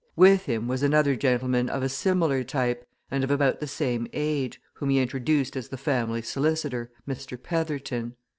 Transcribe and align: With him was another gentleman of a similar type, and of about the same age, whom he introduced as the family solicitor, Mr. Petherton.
With 0.15 0.47
him 0.47 0.67
was 0.67 0.81
another 0.81 1.15
gentleman 1.15 1.69
of 1.69 1.83
a 1.83 1.87
similar 1.87 2.43
type, 2.43 2.87
and 3.11 3.23
of 3.23 3.29
about 3.29 3.59
the 3.59 3.67
same 3.67 4.07
age, 4.13 4.59
whom 4.73 4.89
he 4.89 4.99
introduced 4.99 5.55
as 5.55 5.67
the 5.69 5.77
family 5.77 6.23
solicitor, 6.23 6.91
Mr. 7.07 7.39
Petherton. 7.39 8.15